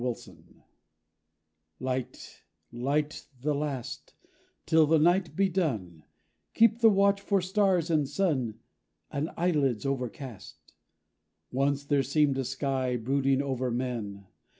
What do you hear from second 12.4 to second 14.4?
sky, Brooding over men.